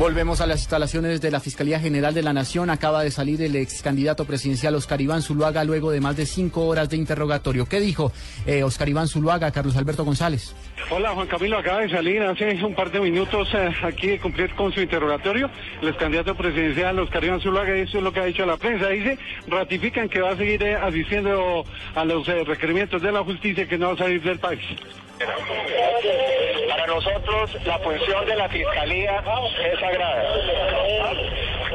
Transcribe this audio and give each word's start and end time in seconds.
Volvemos 0.00 0.40
a 0.40 0.46
las 0.46 0.60
instalaciones 0.60 1.20
de 1.20 1.30
la 1.30 1.40
Fiscalía 1.40 1.78
General 1.78 2.14
de 2.14 2.22
la 2.22 2.32
Nación. 2.32 2.70
Acaba 2.70 3.02
de 3.02 3.10
salir 3.10 3.42
el 3.42 3.54
ex 3.54 3.82
candidato 3.82 4.24
presidencial 4.24 4.74
Oscar 4.74 4.98
Iván 4.98 5.20
Zuluaga 5.20 5.62
luego 5.62 5.90
de 5.90 6.00
más 6.00 6.16
de 6.16 6.24
cinco 6.24 6.64
horas 6.68 6.88
de 6.88 6.96
interrogatorio. 6.96 7.66
¿Qué 7.66 7.80
dijo 7.80 8.10
eh, 8.46 8.62
Oscar 8.62 8.88
Iván 8.88 9.08
Zuluaga, 9.08 9.50
Carlos 9.50 9.76
Alberto 9.76 10.02
González? 10.02 10.56
Hola, 10.88 11.10
Juan 11.10 11.26
Camilo, 11.26 11.58
acaba 11.58 11.80
de 11.80 11.90
salir 11.90 12.22
hace 12.22 12.64
un 12.64 12.74
par 12.74 12.90
de 12.90 12.98
minutos 12.98 13.46
eh, 13.52 13.74
aquí 13.82 14.06
de 14.06 14.20
cumplir 14.20 14.54
con 14.54 14.72
su 14.72 14.80
interrogatorio. 14.80 15.50
El 15.82 15.88
ex 15.88 15.98
candidato 15.98 16.34
presidencial 16.34 16.98
Oscar 16.98 17.22
Iván 17.22 17.42
Zuluaga, 17.42 17.76
eso 17.76 17.98
es 17.98 18.02
lo 18.02 18.10
que 18.10 18.20
ha 18.20 18.24
dicho 18.24 18.46
la 18.46 18.56
prensa. 18.56 18.88
Dice, 18.88 19.18
ratifican 19.48 20.08
que 20.08 20.22
va 20.22 20.30
a 20.30 20.36
seguir 20.38 20.62
eh, 20.62 20.76
asistiendo 20.76 21.66
a 21.94 22.04
los 22.06 22.26
eh, 22.26 22.42
requerimientos 22.44 23.02
de 23.02 23.12
la 23.12 23.22
justicia 23.22 23.68
que 23.68 23.76
no 23.76 23.88
va 23.88 23.92
a 23.92 23.98
salir 23.98 24.22
del 24.22 24.38
país. 24.38 24.64
Nosotros 27.02 27.56
la 27.64 27.78
función 27.78 28.26
de 28.26 28.36
la 28.36 28.46
Fiscalía 28.50 29.22
es 29.64 29.80
sagrada, 29.80 30.34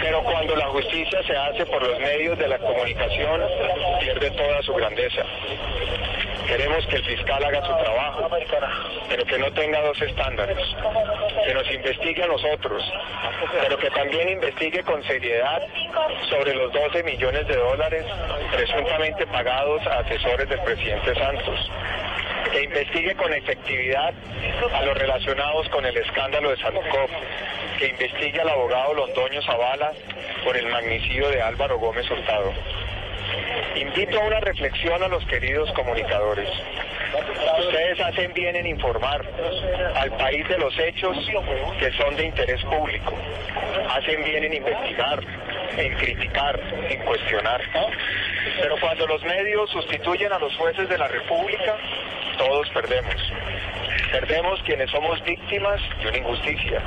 pero 0.00 0.22
cuando 0.22 0.54
la 0.54 0.66
justicia 0.66 1.20
se 1.26 1.36
hace 1.36 1.66
por 1.66 1.82
los 1.82 1.98
medios 1.98 2.38
de 2.38 2.46
la 2.46 2.56
comunicación 2.56 3.40
pierde 3.98 4.30
toda 4.30 4.62
su 4.62 4.74
grandeza. 4.74 5.22
Queremos 6.46 6.86
que 6.86 6.96
el 6.96 7.04
fiscal 7.04 7.44
haga 7.44 7.60
su 7.66 7.74
trabajo, 7.82 8.30
pero 9.08 9.24
que 9.24 9.38
no 9.38 9.52
tenga 9.54 9.82
dos 9.82 10.00
estándares, 10.00 10.56
que 11.44 11.52
nos 11.52 11.68
investigue 11.68 12.22
a 12.22 12.28
nosotros, 12.28 12.80
pero 13.60 13.76
que 13.76 13.90
también 13.90 14.28
investigue 14.28 14.84
con 14.84 15.02
seriedad 15.02 15.60
sobre 16.30 16.54
los 16.54 16.72
12 16.72 17.02
millones 17.02 17.44
de 17.48 17.56
dólares 17.56 18.06
presuntamente 18.52 19.26
pagados 19.26 19.84
a 19.88 19.98
asesores 19.98 20.48
del 20.48 20.60
presidente 20.60 21.12
Santos 21.16 21.70
que 22.58 22.64
investigue 22.64 23.14
con 23.14 23.32
efectividad 23.32 24.12
a 24.74 24.82
los 24.82 24.98
relacionados 24.98 25.68
con 25.68 25.86
el 25.86 25.96
escándalo 25.96 26.50
de 26.50 26.56
Sanucop, 26.56 27.08
que 27.78 27.86
investigue 27.86 28.40
al 28.40 28.48
abogado 28.48 28.94
Londoño 28.94 29.40
Zavala 29.42 29.92
por 30.42 30.56
el 30.56 30.66
magnicidio 30.66 31.28
de 31.28 31.40
Álvaro 31.40 31.78
Gómez 31.78 32.10
Hurtado. 32.10 32.52
Invito 33.76 34.20
a 34.20 34.24
una 34.24 34.40
reflexión 34.40 35.00
a 35.04 35.06
los 35.06 35.24
queridos 35.26 35.70
comunicadores. 35.72 36.48
Ustedes 37.60 38.00
hacen 38.00 38.32
bien 38.34 38.56
en 38.56 38.66
informar 38.66 39.24
al 39.94 40.10
país 40.16 40.48
de 40.48 40.58
los 40.58 40.76
hechos 40.80 41.16
que 41.78 41.92
son 41.92 42.16
de 42.16 42.24
interés 42.24 42.60
público. 42.64 43.14
Hacen 43.88 44.24
bien 44.24 44.42
en 44.44 44.54
investigar, 44.54 45.20
en 45.76 45.94
criticar, 45.94 46.58
en 46.88 47.04
cuestionar. 47.04 47.60
Pero 48.60 48.80
cuando 48.80 49.06
los 49.06 49.22
medios 49.22 49.70
sustituyen 49.70 50.32
a 50.32 50.40
los 50.40 50.56
jueces 50.56 50.88
de 50.88 50.98
la 50.98 51.06
República, 51.06 51.76
todos 52.38 52.68
perdemos. 52.70 53.14
Perdemos 54.10 54.62
quienes 54.62 54.90
somos 54.90 55.22
víctimas 55.24 55.80
de 56.00 56.08
una 56.08 56.16
injusticia. 56.16 56.82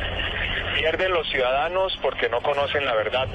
Pierden 0.76 1.12
los 1.12 1.30
ciudadanos 1.30 1.96
porque 2.02 2.30
no 2.30 2.42
conocen 2.42 2.86
la 2.86 2.96
verdad. 2.96 3.28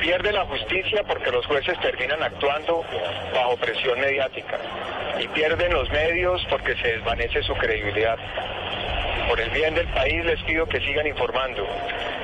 Pierde 0.00 0.32
la 0.32 0.46
justicia 0.46 1.02
porque 1.06 1.30
los 1.30 1.44
jueces 1.46 1.78
terminan 1.80 2.22
actuando 2.22 2.82
bajo 3.34 3.56
presión 3.58 4.00
mediática. 4.00 4.58
Y 5.20 5.28
pierden 5.28 5.74
los 5.74 5.90
medios 5.90 6.42
porque 6.48 6.74
se 6.76 6.96
desvanece 6.96 7.42
su 7.42 7.54
credibilidad. 7.54 8.18
Por 9.28 9.40
el 9.40 9.50
bien 9.50 9.74
del 9.74 9.88
país 9.88 10.24
les 10.24 10.40
pido 10.44 10.66
que 10.66 10.80
sigan 10.80 11.06
informando, 11.06 11.66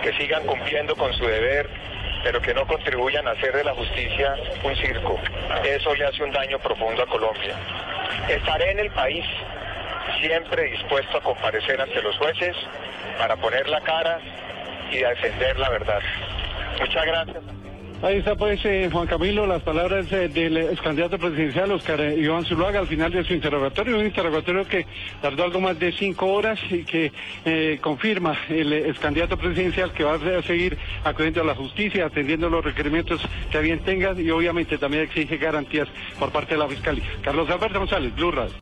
que 0.03 0.13
sigan 0.15 0.47
cumpliendo 0.47 0.95
con 0.97 1.13
su 1.15 1.27
deber, 1.27 1.69
pero 2.23 2.41
que 2.41 2.55
no 2.55 2.67
contribuyan 2.67 3.27
a 3.27 3.33
hacer 3.33 3.53
de 3.55 3.65
la 3.65 3.75
justicia 3.75 4.37
un 4.63 4.75
circo. 4.77 5.21
Eso 5.65 5.95
le 5.95 6.07
hace 6.07 6.23
un 6.23 6.31
daño 6.31 6.59
profundo 6.61 7.03
a 7.03 7.07
Colombia. 7.07 7.57
Estaré 8.29 8.71
en 8.73 8.79
el 8.81 8.91
país 8.91 9.25
siempre 10.21 10.65
dispuesto 10.65 11.19
a 11.19 11.21
comparecer 11.21 11.81
ante 11.81 12.03
los 12.03 12.17
jueces 12.19 12.57
para 13.19 13.37
poner 13.37 13.69
la 13.69 13.81
cara 13.81 14.19
y 14.91 14.99
defender 14.99 15.59
la 15.59 15.71
verdad. 15.71 16.01
Muchas 16.81 17.07
gracias. 17.07 17.62
Ahí 18.03 18.17
está 18.17 18.35
pues 18.35 18.59
eh, 18.65 18.89
Juan 18.91 19.07
Camilo, 19.07 19.47
las 19.47 19.63
palabras 19.63 20.11
eh, 20.11 20.29
del 20.29 20.57
ex 20.57 20.81
candidato 20.81 21.21
presidencial 21.21 21.71
Oscar 21.71 22.01
eh, 22.01 22.17
Iván 22.19 22.45
Zuluaga 22.45 22.81
al 22.81 22.89
final 22.89 23.13
de 23.13 23.23
su 23.23 23.33
interrogatorio, 23.33 23.97
un 23.97 24.05
interrogatorio 24.05 24.67
que 24.67 24.87
tardó 25.21 25.45
algo 25.45 25.61
más 25.61 25.79
de 25.79 25.93
cinco 25.93 26.27
horas 26.27 26.59
y 26.69 26.83
que 26.83 27.13
eh, 27.45 27.79
confirma 27.81 28.37
el 28.49 28.73
ex 28.73 28.99
candidato 28.99 29.37
presidencial 29.37 29.93
que 29.93 30.03
va 30.03 30.15
a 30.15 30.43
seguir 30.43 30.77
acudiendo 31.05 31.43
a 31.43 31.45
la 31.45 31.55
justicia, 31.55 32.07
atendiendo 32.07 32.51
los 32.51 32.65
requerimientos 32.65 33.21
que 33.53 33.61
bien 33.61 33.79
tenga 33.85 34.21
y 34.21 34.29
obviamente 34.33 34.79
también 34.79 35.05
exige 35.05 35.37
garantías 35.37 35.87
por 36.19 36.33
parte 36.33 36.55
de 36.55 36.59
la 36.59 36.67
Fiscalía. 36.67 37.05
Carlos 37.23 37.49
Alberto 37.51 37.79
González, 37.79 38.13
Blue 38.17 38.33
Radio. 38.33 38.55